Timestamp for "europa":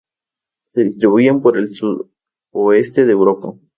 3.11-3.53